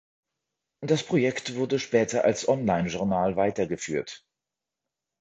[0.83, 4.25] Das Projekt wurde später als Online-Journal weitergeführt.